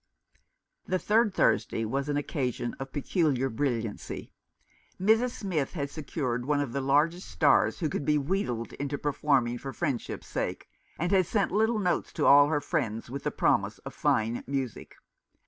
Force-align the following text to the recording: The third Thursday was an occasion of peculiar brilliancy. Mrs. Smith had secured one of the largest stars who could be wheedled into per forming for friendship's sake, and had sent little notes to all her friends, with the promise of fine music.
The 0.87 0.97
third 0.97 1.31
Thursday 1.31 1.85
was 1.85 2.09
an 2.09 2.17
occasion 2.17 2.73
of 2.79 2.91
peculiar 2.91 3.49
brilliancy. 3.49 4.33
Mrs. 4.99 5.29
Smith 5.29 5.73
had 5.73 5.91
secured 5.91 6.43
one 6.43 6.59
of 6.59 6.73
the 6.73 6.81
largest 6.81 7.29
stars 7.29 7.81
who 7.81 7.87
could 7.87 8.03
be 8.03 8.17
wheedled 8.17 8.73
into 8.73 8.97
per 8.97 9.11
forming 9.13 9.59
for 9.59 9.73
friendship's 9.73 10.25
sake, 10.25 10.67
and 10.97 11.11
had 11.11 11.27
sent 11.27 11.51
little 11.51 11.77
notes 11.77 12.11
to 12.13 12.25
all 12.25 12.47
her 12.47 12.61
friends, 12.61 13.11
with 13.11 13.23
the 13.25 13.29
promise 13.29 13.77
of 13.85 13.93
fine 13.93 14.43
music. 14.47 14.95